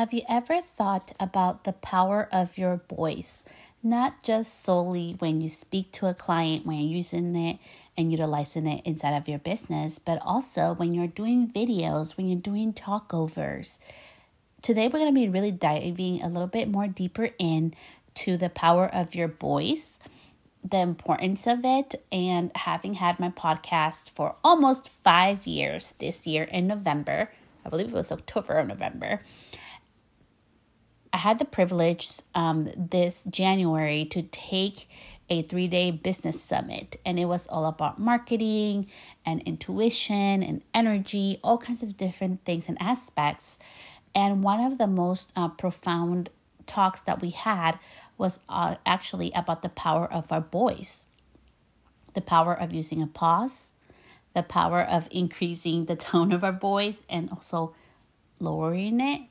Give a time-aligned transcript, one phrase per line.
[0.00, 3.44] Have you ever thought about the power of your voice?
[3.82, 7.58] Not just solely when you speak to a client, when you're using it
[7.98, 12.40] and utilizing it inside of your business, but also when you're doing videos, when you're
[12.40, 13.78] doing talkovers.
[14.62, 17.74] Today, we're going to be really diving a little bit more deeper in
[18.14, 19.98] to the power of your voice,
[20.64, 26.44] the importance of it, and having had my podcast for almost five years this year
[26.44, 27.30] in November.
[27.66, 29.20] I believe it was October or November.
[31.12, 34.88] I had the privilege um, this January to take
[35.28, 38.88] a three day business summit, and it was all about marketing
[39.24, 43.58] and intuition and energy, all kinds of different things and aspects.
[44.14, 46.30] And one of the most uh, profound
[46.66, 47.78] talks that we had
[48.18, 51.06] was uh, actually about the power of our voice,
[52.14, 53.72] the power of using a pause,
[54.34, 57.74] the power of increasing the tone of our voice and also
[58.38, 59.29] lowering it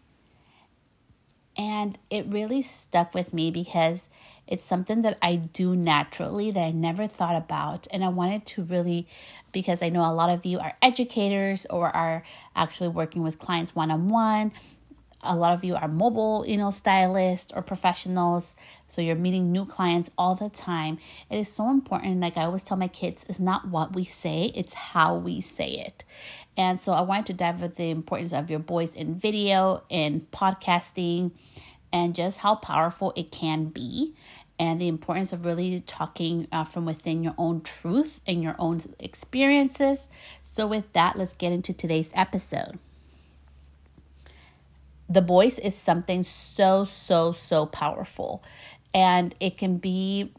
[1.58, 4.08] and it really stuck with me because
[4.50, 7.88] it's something that I do naturally that I never thought about.
[7.91, 9.08] And I wanted to really,
[9.52, 12.23] because I know a lot of you are educators or are
[12.56, 14.52] actually working with clients one on one.
[15.22, 18.56] A lot of you are mobile, you know, stylists or professionals.
[18.88, 20.97] So you're meeting new clients all the time.
[21.30, 22.19] It is so important.
[22.22, 25.72] Like I always tell my kids, it's not what we say, it's how we say
[25.72, 26.03] it.
[26.60, 30.28] And so I wanted to dive into the importance of your voice in video, in
[30.34, 31.32] podcasting,
[31.94, 34.14] and just how powerful it can be,
[34.60, 38.82] and the importance of really talking uh, from within your own truth and your own
[39.00, 40.10] experiences.
[40.44, 42.78] So, with that, let's get into today's episode.
[45.08, 48.44] The voice is something so, so, so powerful,
[48.94, 50.34] and it can be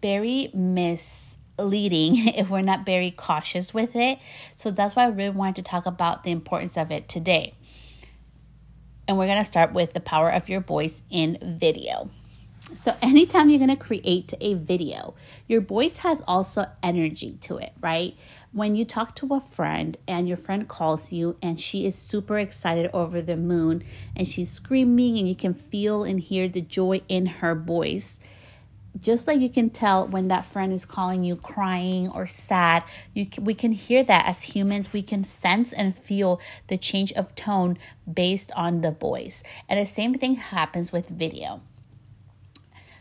[0.00, 4.18] very mis leading if we're not very cautious with it.
[4.56, 7.54] So that's why I really wanted to talk about the importance of it today.
[9.08, 12.10] And we're going to start with the power of your voice in video.
[12.74, 15.14] So, anytime you're going to create a video,
[15.46, 18.16] your voice has also energy to it, right?
[18.52, 22.38] When you talk to a friend and your friend calls you and she is super
[22.38, 23.84] excited over the moon
[24.16, 28.18] and she's screaming and you can feel and hear the joy in her voice,
[29.00, 32.82] just like you can tell when that friend is calling you crying or sad
[33.14, 34.26] you can, we can hear that.
[34.26, 37.78] As humans we can sense and feel the change of tone
[38.12, 39.42] based on the voice.
[39.68, 41.60] And the same thing happens with video.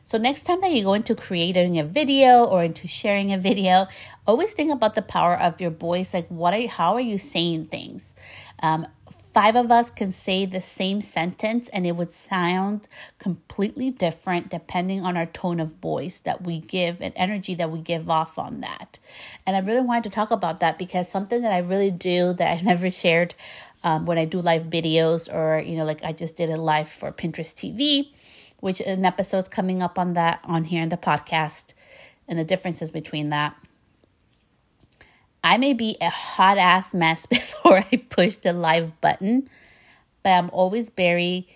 [0.04, 3.88] So next time that you go into creating a video or into sharing a video
[4.28, 6.14] always think about the power of your voice.
[6.14, 8.14] Like what are you, how are you saying things?
[8.62, 8.88] Um,
[9.36, 12.88] five of us can say the same sentence and it would sound
[13.20, 17.78] completely different depending on our tone of voice that we give and energy that we
[17.80, 18.98] give off on that.
[19.46, 22.50] And I really wanted to talk about that because something that I really do that
[22.50, 23.36] I never shared
[23.84, 26.88] um, when I do live videos or, you know, like I just did a live
[26.88, 28.12] for Pinterest TV,
[28.62, 31.74] which an episode's coming up on that on here in the podcast
[32.26, 33.54] and the differences between that.
[35.46, 39.48] I may be a hot ass mess before I push the live button,
[40.24, 41.48] but I'm always very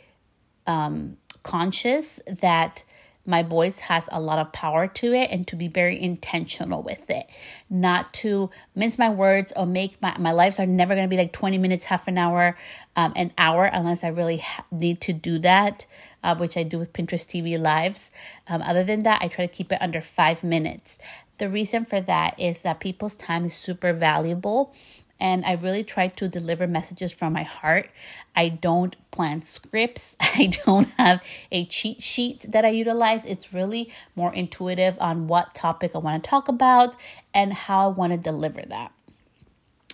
[0.67, 2.83] um, conscious that
[3.25, 7.09] my voice has a lot of power to it and to be very intentional with
[7.09, 7.29] it.
[7.69, 11.17] Not to mince my words or make my, my lives are never going to be
[11.17, 12.57] like 20 minutes half an hour
[12.95, 15.85] um, an hour unless i really ha- need to do that
[16.23, 18.11] uh, which i do with pinterest tv lives.
[18.47, 20.97] Um, other than that i try to keep it under five minutes.
[21.37, 24.73] The reason for that is that people's time is super valuable
[25.19, 27.89] and I really try to deliver messages from my heart.
[28.35, 30.15] I don't plan scripts.
[30.19, 31.21] I don't have
[31.51, 33.25] a cheat sheet that I utilize.
[33.25, 36.95] It's really more intuitive on what topic I want to talk about
[37.33, 38.91] and how I want to deliver that.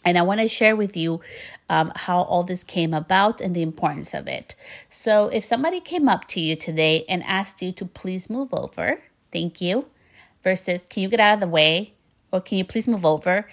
[0.04, 1.22] And I want to share with you
[1.68, 4.54] um, how all this came about and the importance of it.
[4.88, 9.02] So, if somebody came up to you today and asked you to please move over,
[9.32, 9.88] thank you,
[10.44, 11.96] versus can you get out of the way
[12.32, 13.50] or can you please move over?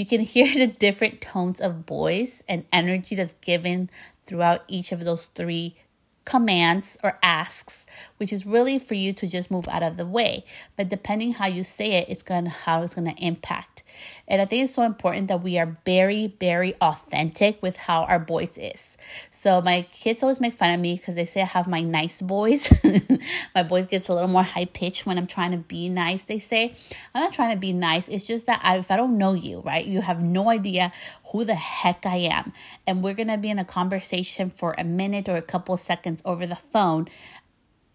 [0.00, 3.90] You can hear the different tones of voice and energy that's given
[4.24, 5.76] throughout each of those three
[6.24, 7.84] commands or asks,
[8.16, 10.46] which is really for you to just move out of the way.
[10.74, 13.82] But depending how you say it, it's gonna how it's gonna impact.
[14.26, 18.24] And I think it's so important that we are very, very authentic with how our
[18.24, 18.96] voice is.
[19.40, 22.20] So my kids always make fun of me because they say I have my nice
[22.20, 22.70] voice.
[23.54, 26.24] my voice gets a little more high pitched when I'm trying to be nice.
[26.24, 26.74] They say
[27.14, 28.06] I'm not trying to be nice.
[28.08, 30.92] It's just that I, if I don't know you, right, you have no idea
[31.32, 32.52] who the heck I am,
[32.86, 36.46] and we're gonna be in a conversation for a minute or a couple seconds over
[36.46, 37.08] the phone.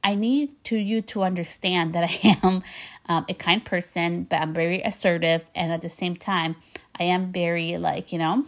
[0.04, 2.64] I need to you to understand that I am
[3.08, 6.56] um, a kind person, but I'm very assertive, and at the same time,
[7.00, 8.46] I am very like you know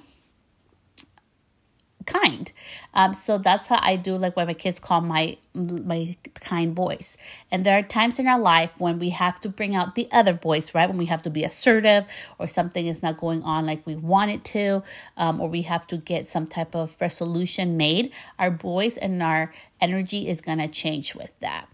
[2.07, 2.51] kind.
[2.93, 7.17] Um, so that's how I do like what my kids call my my kind voice.
[7.51, 10.33] And there are times in our life when we have to bring out the other
[10.33, 10.87] voice, right?
[10.87, 12.05] When we have to be assertive
[12.39, 14.83] or something is not going on like we want it to,
[15.17, 18.11] um, or we have to get some type of resolution made.
[18.39, 19.51] Our voice and our
[19.81, 21.67] energy is gonna change with that.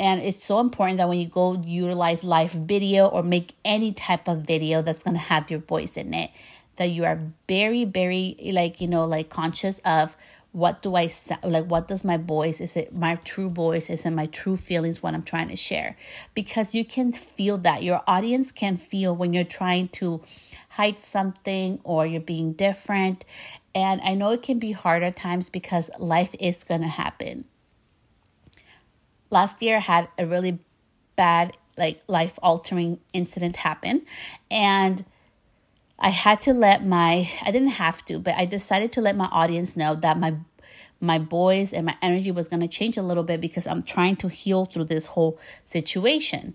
[0.00, 4.28] And it's so important that when you go utilize live video or make any type
[4.28, 6.30] of video that's to have your voice in it,
[6.80, 10.16] that you are very, very, like, you know, like conscious of
[10.52, 11.66] what do I sound like?
[11.66, 12.60] What does my voice?
[12.60, 13.90] Is it my true voice?
[13.90, 15.02] Is it my true feelings?
[15.02, 15.96] What I'm trying to share?
[16.34, 20.22] Because you can feel that your audience can feel when you're trying to
[20.70, 23.26] hide something or you're being different.
[23.74, 27.44] And I know it can be hard at times because life is to happen
[29.30, 30.58] last year I had a really
[31.16, 34.02] bad like life altering incident happen
[34.50, 35.04] and
[36.00, 39.26] I had to let my I didn't have to, but I decided to let my
[39.26, 40.34] audience know that my
[41.00, 44.16] my boys and my energy was going to change a little bit because I'm trying
[44.16, 46.54] to heal through this whole situation.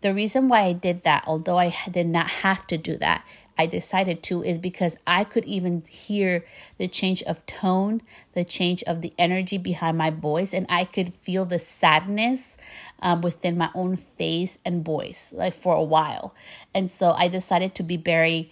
[0.00, 3.24] The reason why I did that, although I did not have to do that,
[3.56, 6.44] I decided to is because I could even hear
[6.78, 8.02] the change of tone,
[8.32, 12.56] the change of the energy behind my voice, and I could feel the sadness
[13.00, 16.34] um, within my own face and voice, like for a while.
[16.74, 18.50] And so I decided to be very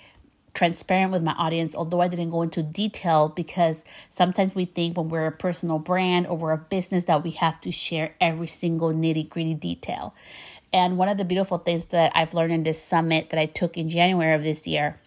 [0.54, 5.08] transparent with my audience, although I didn't go into detail because sometimes we think when
[5.08, 8.92] we're a personal brand or we're a business that we have to share every single
[8.92, 10.14] nitty gritty detail.
[10.72, 13.76] And one of the beautiful things that I've learned in this summit that I took
[13.76, 15.00] in January of this year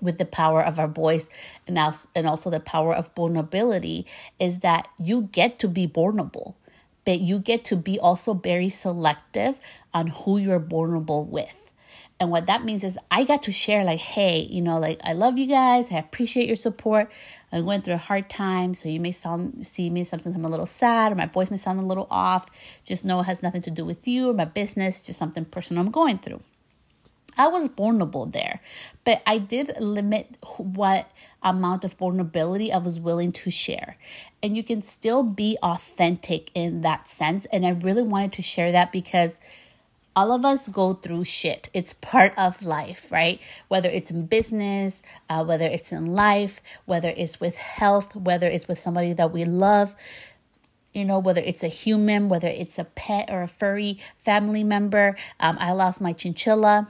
[0.00, 1.28] with the power of our voice
[1.66, 4.06] and also the power of vulnerability
[4.38, 6.56] is that you get to be vulnerable
[7.06, 9.58] but you get to be also very selective
[9.94, 11.65] on who you're vulnerable with
[12.18, 15.12] and what that means is I got to share, like, hey, you know, like, I
[15.12, 15.92] love you guys.
[15.92, 17.10] I appreciate your support.
[17.52, 18.72] I went through a hard time.
[18.72, 21.58] So you may sound, see me sometimes I'm a little sad or my voice may
[21.58, 22.46] sound a little off.
[22.86, 25.84] Just know it has nothing to do with you or my business, just something personal
[25.84, 26.40] I'm going through.
[27.38, 28.60] I was vulnerable there,
[29.04, 31.10] but I did limit what
[31.42, 33.98] amount of vulnerability I was willing to share.
[34.42, 37.44] And you can still be authentic in that sense.
[37.52, 39.38] And I really wanted to share that because
[40.16, 41.68] all of us go through shit.
[41.74, 43.40] It's part of life, right?
[43.68, 48.66] Whether it's in business, uh, whether it's in life, whether it's with health, whether it's
[48.66, 49.94] with somebody that we love,
[50.94, 55.16] you know, whether it's a human, whether it's a pet or a furry family member.
[55.38, 56.88] Um, I lost my chinchilla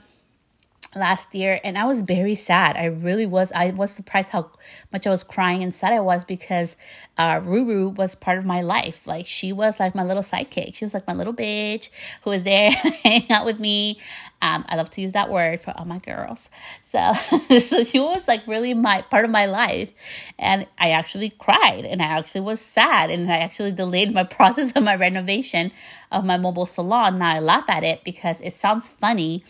[0.96, 2.76] last year and I was very sad.
[2.76, 3.52] I really was.
[3.52, 4.50] I was surprised how
[4.92, 6.76] much I was crying and sad I was because
[7.18, 9.06] uh, Ruru was part of my life.
[9.06, 10.74] Like she was like my little sidekick.
[10.74, 11.90] She was like my little bitch
[12.22, 12.70] who was there
[13.04, 14.00] hanging out with me.
[14.42, 16.50] Um, I love to use that word for all my girls.
[16.84, 17.12] So,
[17.60, 19.92] so she was like really my part of my life.
[20.38, 24.72] And I actually cried and I actually was sad and I actually delayed my process
[24.72, 25.72] of my renovation
[26.12, 27.18] of my mobile salon.
[27.18, 29.44] Now I laugh at it because it sounds funny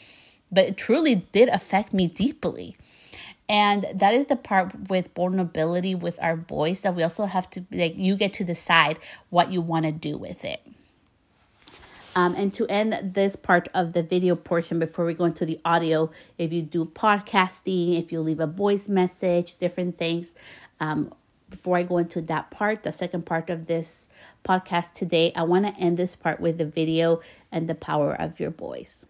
[0.57, 2.75] but it truly did affect me deeply.
[3.47, 7.67] And that is the part with vulnerability with our voice that we also have to,
[7.71, 8.99] like, you get to decide
[9.29, 10.67] what you want to do with it.
[12.17, 15.61] Um, and to end this part of the video portion before we go into the
[15.63, 20.33] audio, if you do podcasting, if you leave a voice message, different things,
[20.81, 21.13] um,
[21.51, 24.09] before I go into that part, the second part of this
[24.43, 27.21] podcast today, I want to end this part with the video
[27.53, 29.05] and the power of your voice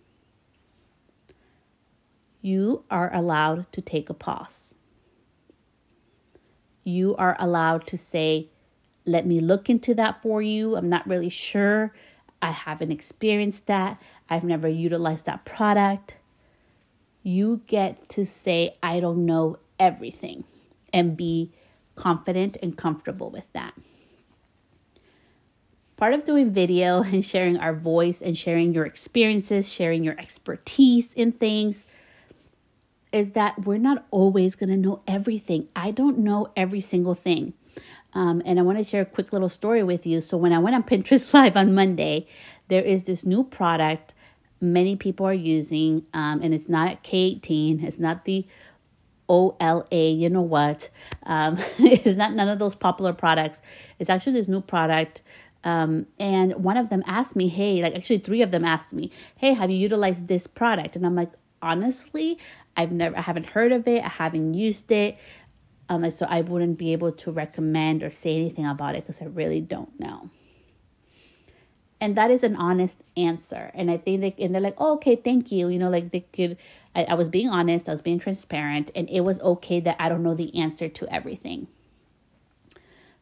[2.47, 4.73] you are allowed to take a pause.
[6.85, 8.51] You are allowed to say,
[9.05, 10.77] let me look into that for you.
[10.77, 11.93] I'm not really sure.
[12.41, 14.01] I haven't experienced that.
[14.31, 16.15] I've never utilized that product.
[17.25, 20.45] You get to say, I don't know everything
[20.93, 21.51] and be
[21.97, 23.75] confident and comfortable with that.
[25.97, 31.13] Part of doing video and sharing our voice and sharing your experiences, sharing your expertise
[31.15, 31.85] in things
[33.17, 35.69] is that we're not always going to know everything.
[35.75, 37.55] I don't know every single thing.
[38.15, 40.21] Um, and I want to share a quick little story with you.
[40.21, 42.27] So, when I went on Pinterest Live on Monday,
[42.69, 44.13] there is this new product
[44.61, 48.47] many people are using, um, and it's not K18, it's not the
[49.29, 50.89] OLA, you know what?
[51.25, 53.61] Um, it's not none of those popular products.
[53.99, 55.23] It's actually this new product.
[55.65, 59.11] Um, and one of them asked me, Hey, like actually, three of them asked me,
[59.37, 60.95] Hey, have you utilized this product?
[60.95, 62.39] And I'm like, honestly,
[62.77, 64.05] I've never, I haven't heard of it.
[64.05, 65.19] I haven't used it.
[65.89, 69.27] Um, so I wouldn't be able to recommend or say anything about it because I
[69.27, 70.31] really don't know.
[72.01, 73.71] And that is an honest answer.
[73.73, 75.69] And I think they, and they're like, oh, okay, thank you.
[75.69, 76.59] You know, like they could,
[76.95, 80.09] I, I was being honest, I was being transparent, and it was okay that I
[80.09, 81.69] don't know the answer to everything.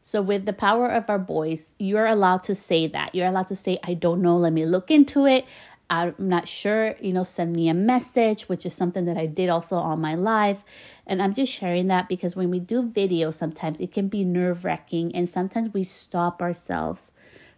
[0.02, 3.14] So, with the power of our voice, you're allowed to say that.
[3.14, 5.46] You're allowed to say, I don't know, let me look into it.
[5.94, 9.48] I'm not sure, you know, send me a message, which is something that I did
[9.48, 10.64] also on my live.
[11.06, 14.64] And I'm just sharing that because when we do video, sometimes it can be nerve
[14.64, 17.12] wracking and sometimes we stop ourselves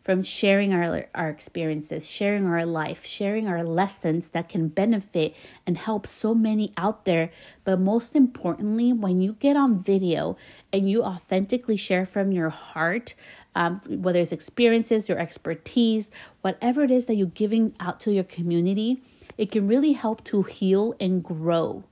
[0.07, 5.35] from sharing our, our experiences, sharing our life, sharing our lessons that can benefit
[5.67, 7.29] and help so many out there.
[7.65, 10.37] But most importantly, when you get on video
[10.73, 13.17] and you authentically share from your heart,
[13.57, 16.09] um, whether it's experiences, your expertise,
[16.43, 19.03] whatever it is that you're giving out to your community,
[19.37, 21.83] it can really help to heal and grow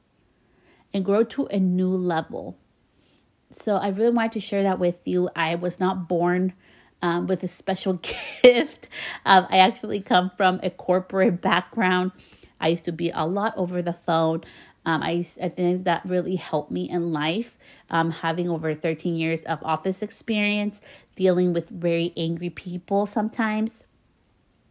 [0.93, 2.57] and grow to a new level.
[3.51, 5.31] So I really wanted to share that with you.
[5.35, 6.53] I was not born
[7.05, 8.01] um, with a special
[8.43, 8.89] gift.
[9.27, 12.13] Um, I actually come from a corporate background.
[12.61, 14.43] I used to be a lot over the phone.
[14.87, 17.59] Um, I, I think that really helped me in life,
[17.91, 20.81] um, having over 13 years of office experience,
[21.15, 23.85] dealing with very angry people sometimes.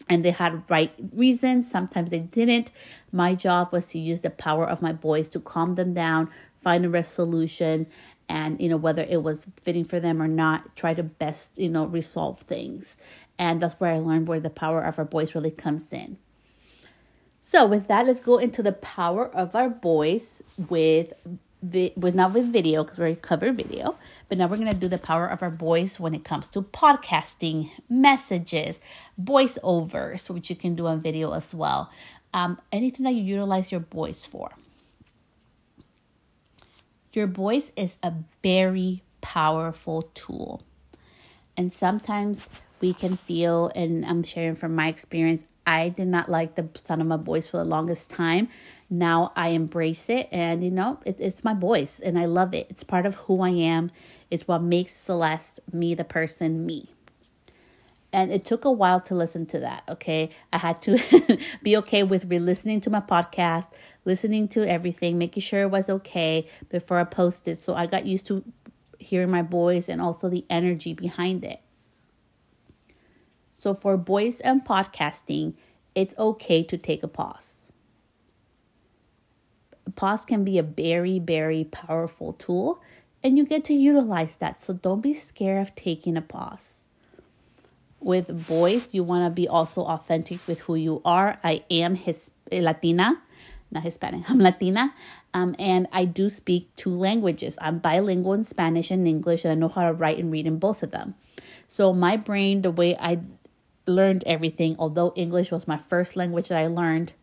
[0.09, 2.71] And they had right reasons, sometimes they didn't.
[3.11, 6.29] My job was to use the power of my voice to calm them down,
[6.63, 7.87] find a resolution,
[8.29, 11.69] and you know whether it was fitting for them or not try to best you
[11.69, 12.97] know resolve things.
[13.39, 16.17] And that's where i learned where the power of our voice really comes in.
[17.41, 21.13] So with that let's go into the power of our voice with
[21.61, 23.95] with not with video because we cover video
[24.27, 26.61] but now we're going to do the power of our voice when it comes to
[26.61, 28.81] podcasting messages
[29.21, 31.89] voiceovers which you can do on video as well.
[32.33, 34.49] Um, anything that you utilize your voice for
[37.15, 40.63] your voice is a very powerful tool.
[41.55, 42.49] And sometimes
[42.81, 47.01] we can feel, and I'm sharing from my experience, I did not like the sound
[47.01, 48.49] of my voice for the longest time.
[48.89, 52.67] Now I embrace it, and you know, it, it's my voice, and I love it.
[52.69, 53.91] It's part of who I am.
[54.29, 56.89] It's what makes Celeste me, the person me.
[58.11, 59.83] And it took a while to listen to that.
[59.89, 60.99] Okay, I had to
[61.63, 63.67] be okay with re-listening to my podcast,
[64.05, 67.61] listening to everything, making sure it was okay before I posted.
[67.61, 68.43] So I got used to
[68.99, 71.59] hearing my voice and also the energy behind it.
[73.57, 75.53] So for voice and podcasting,
[75.95, 77.71] it's okay to take a pause.
[79.85, 82.81] A pause can be a very, very powerful tool,
[83.21, 84.61] and you get to utilize that.
[84.61, 86.83] So don't be scared of taking a pause.
[87.99, 91.37] With voice, you want to be also authentic with who you are.
[91.41, 93.21] I am his Latina
[93.73, 94.93] not Hispanic, I'm Latina,
[95.33, 97.57] um, and I do speak two languages.
[97.59, 100.59] I'm bilingual in Spanish and English, and I know how to write and read in
[100.59, 101.15] both of them.
[101.67, 103.21] So my brain, the way I
[103.87, 107.13] learned everything, although English was my first language that I learned,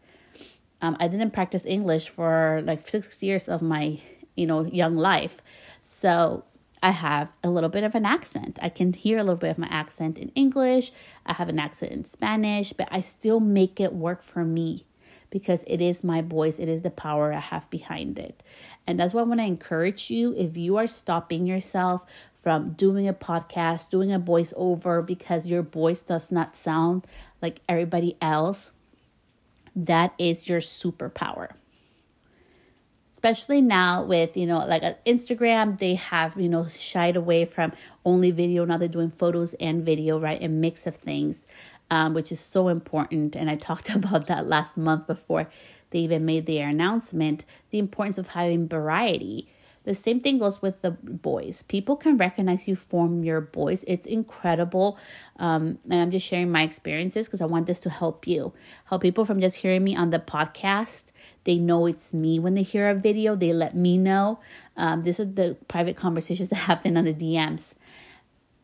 [0.82, 4.00] um, I didn't practice English for like six years of my,
[4.34, 5.38] you know, young life.
[5.82, 6.44] So
[6.82, 8.58] I have a little bit of an accent.
[8.62, 10.92] I can hear a little bit of my accent in English.
[11.26, 14.86] I have an accent in Spanish, but I still make it work for me
[15.30, 18.42] because it is my voice, it is the power I have behind it.
[18.86, 22.02] And that's why I want to encourage you if you are stopping yourself
[22.42, 27.06] from doing a podcast, doing a voiceover because your voice does not sound
[27.40, 28.72] like everybody else,
[29.76, 31.50] that is your superpower.
[33.12, 37.72] Especially now with you know like uh, instagram they have you know shied away from
[38.06, 38.64] only video.
[38.64, 41.36] Now they're doing photos and video right a mix of things
[41.90, 43.36] um, which is so important.
[43.36, 45.48] And I talked about that last month before
[45.90, 49.48] they even made their announcement the importance of having variety.
[49.84, 51.64] The same thing goes with the boys.
[51.66, 53.82] People can recognize you from your voice.
[53.88, 54.98] It's incredible.
[55.38, 58.52] Um, and I'm just sharing my experiences because I want this to help you.
[58.84, 61.04] Help people from just hearing me on the podcast.
[61.44, 63.34] They know it's me when they hear a video.
[63.34, 64.40] They let me know.
[64.76, 67.72] Um, this is the private conversations that happen on the DMs.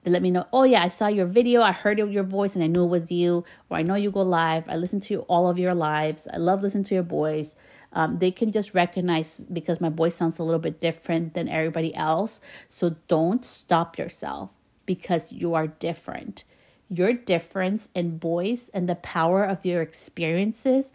[0.07, 2.69] Let me know, oh yeah, I saw your video, I heard your voice, and I
[2.69, 4.69] knew it was you, or I know you go live.
[4.69, 6.29] I listen to all of your lives.
[6.33, 7.57] I love listening to your voice.
[7.93, 11.93] Um, they can just recognize because my voice sounds a little bit different than everybody
[11.97, 12.41] else.
[12.69, 14.51] So don't stop yourself
[14.85, 16.45] because you are different.
[16.89, 20.93] Your difference in voice and the power of your experiences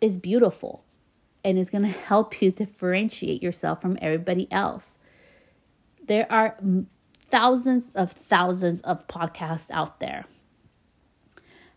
[0.00, 0.84] is beautiful
[1.44, 4.98] and it's going to help you differentiate yourself from everybody else.
[6.06, 6.56] There are
[7.30, 10.24] thousands of thousands of podcasts out there.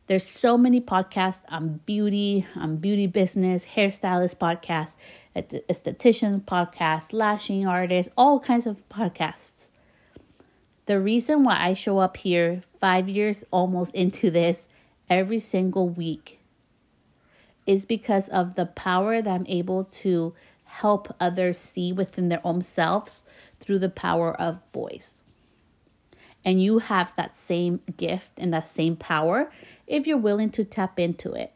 [0.07, 4.95] There's so many podcasts on beauty, on beauty business, hairstylist podcasts,
[5.35, 9.69] esthetician podcasts, lashing artists, all kinds of podcasts.
[10.87, 14.67] The reason why I show up here five years almost into this
[15.11, 16.39] every single week
[17.67, 22.63] is because of the power that I'm able to help others see within their own
[22.63, 23.23] selves
[23.59, 25.18] through the power of voice.
[26.45, 29.51] And you have that same gift and that same power
[29.87, 31.53] if you're willing to tap into it.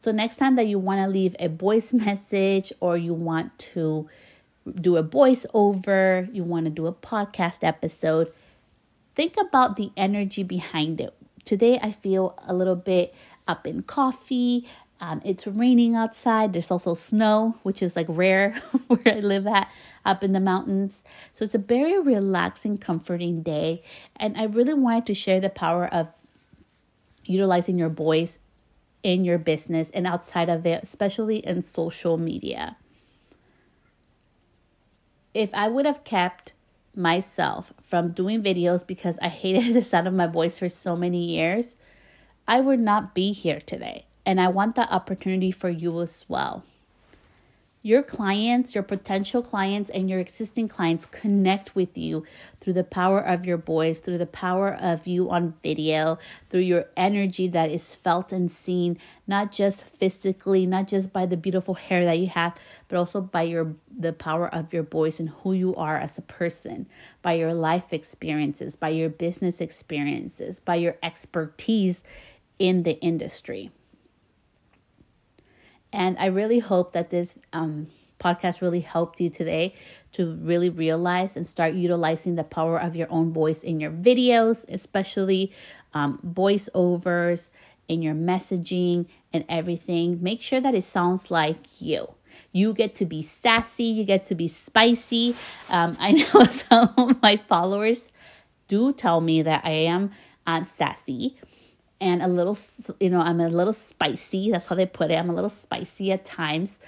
[0.00, 4.08] So, next time that you want to leave a voice message or you want to
[4.80, 8.32] do a voiceover, you want to do a podcast episode,
[9.14, 11.14] think about the energy behind it.
[11.44, 13.14] Today, I feel a little bit
[13.46, 14.68] up in coffee.
[15.00, 16.52] Um, it's raining outside.
[16.52, 19.70] There's also snow, which is like rare where I live at
[20.04, 21.02] up in the mountains.
[21.34, 23.82] So it's a very relaxing, comforting day.
[24.16, 26.08] And I really wanted to share the power of
[27.24, 28.38] utilizing your voice
[29.04, 32.76] in your business and outside of it, especially in social media.
[35.32, 36.54] If I would have kept
[36.96, 41.24] myself from doing videos because I hated the sound of my voice for so many
[41.24, 41.76] years,
[42.48, 44.07] I would not be here today.
[44.28, 46.62] And I want that opportunity for you as well
[47.80, 52.22] your clients, your potential clients, and your existing clients connect with you
[52.60, 56.18] through the power of your voice, through the power of you on video,
[56.50, 61.36] through your energy that is felt and seen, not just physically, not just by the
[61.36, 62.54] beautiful hair that you have,
[62.88, 66.22] but also by your the power of your voice and who you are as a
[66.22, 66.86] person,
[67.22, 72.02] by your life experiences, by your business experiences, by your expertise
[72.58, 73.70] in the industry.
[75.92, 79.74] And I really hope that this um, podcast really helped you today
[80.12, 84.64] to really realize and start utilizing the power of your own voice in your videos,
[84.68, 85.52] especially
[85.94, 87.50] um, voiceovers,
[87.88, 90.22] in your messaging, and everything.
[90.22, 92.08] Make sure that it sounds like you.
[92.52, 95.36] You get to be sassy, you get to be spicy.
[95.70, 98.02] Um, I know some of my followers
[98.68, 100.10] do tell me that I am
[100.46, 101.36] um, sassy
[102.00, 102.56] and a little,
[103.00, 104.50] you know, I'm a little spicy.
[104.50, 105.14] That's how they put it.
[105.14, 106.78] I'm a little spicy at times.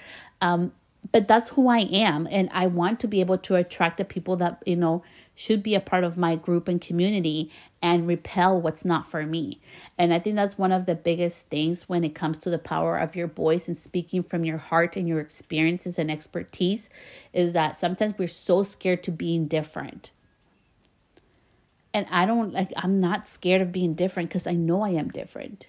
[0.41, 0.71] Um,
[1.11, 2.27] but that's who I am.
[2.29, 5.03] And I want to be able to attract the people that, you know,
[5.35, 7.51] should be a part of my group and community
[7.81, 9.59] and repel what's not for me.
[9.97, 12.97] And I think that's one of the biggest things when it comes to the power
[12.97, 16.89] of your voice and speaking from your heart and your experiences and expertise
[17.33, 20.11] is that sometimes we're so scared to being different
[21.93, 25.09] and I don't like, I'm not scared of being different because I know I am
[25.09, 25.67] different.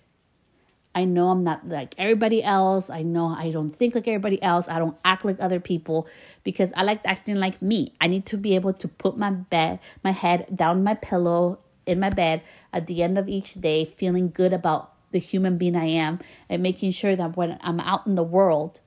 [0.94, 2.90] I know I'm not like everybody else.
[2.90, 4.68] I know I don't think like everybody else.
[4.68, 6.06] I don't act like other people
[6.44, 7.94] because I like acting like me.
[8.00, 11.98] I need to be able to put my bed, my head down my pillow in
[11.98, 15.86] my bed at the end of each day, feeling good about the human being I
[15.86, 18.80] am and making sure that when I'm out in the world,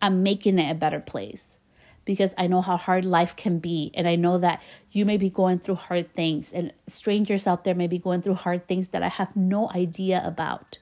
[0.00, 1.56] I'm making it a better place
[2.04, 3.90] because I know how hard life can be.
[3.94, 7.74] And I know that you may be going through hard things, and strangers out there
[7.74, 10.78] may be going through hard things that I have no idea about.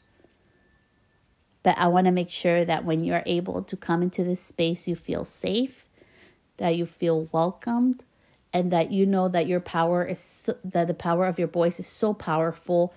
[1.63, 4.89] But I want to make sure that when you're able to come into this space,
[4.89, 5.85] you feel safe,
[6.57, 8.05] that you feel welcomed,
[8.53, 11.79] and that you know that your power is so, that the power of your voice
[11.79, 12.95] is so powerful.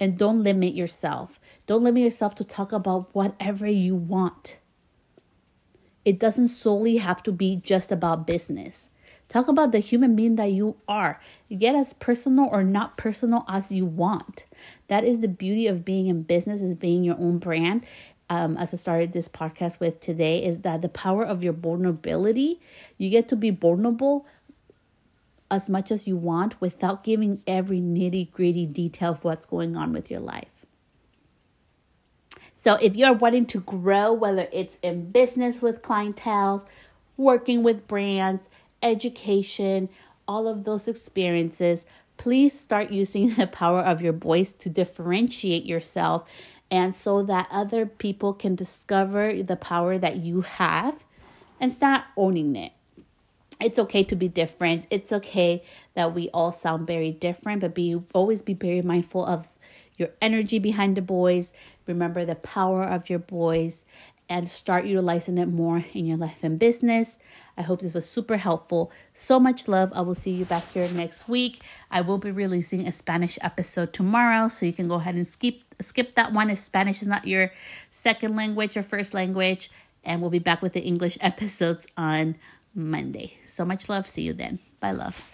[0.00, 1.40] And don't limit yourself.
[1.66, 4.58] Don't limit yourself to talk about whatever you want
[6.04, 8.90] it doesn't solely have to be just about business.
[9.28, 11.20] Talk about the human being that you are.
[11.56, 14.46] Get as personal or not personal as you want.
[14.88, 17.84] That is the beauty of being in business, is being your own brand.
[18.30, 22.60] Um, as I started this podcast with today, is that the power of your vulnerability.
[22.96, 24.26] You get to be vulnerable
[25.50, 29.92] as much as you want without giving every nitty gritty detail of what's going on
[29.92, 30.57] with your life.
[32.58, 36.66] So if you're wanting to grow, whether it's in business with clientele,
[37.16, 38.48] working with brands,
[38.82, 39.88] education,
[40.26, 41.84] all of those experiences,
[42.16, 46.28] please start using the power of your voice to differentiate yourself
[46.70, 51.06] and so that other people can discover the power that you have
[51.60, 52.72] and start owning it.
[53.60, 54.86] It's okay to be different.
[54.90, 59.48] It's okay that we all sound very different, but be always be very mindful of
[59.98, 61.52] your energy behind the boys,
[61.88, 63.84] Remember the power of your boys,
[64.28, 67.16] and start utilizing it more in your life and business.
[67.56, 68.92] I hope this was super helpful.
[69.14, 69.90] So much love.
[69.96, 71.62] I will see you back here next week.
[71.90, 75.62] I will be releasing a Spanish episode tomorrow, so you can go ahead and skip
[75.80, 77.52] skip that one if Spanish is not your
[77.90, 79.70] second language or first language.
[80.04, 82.36] And we'll be back with the English episodes on
[82.74, 83.38] Monday.
[83.48, 84.06] So much love.
[84.06, 84.58] See you then.
[84.78, 85.28] Bye, love.